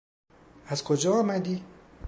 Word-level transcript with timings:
از 0.67 0.83
کجا 0.83 1.13
آمدی؟ 1.13 1.63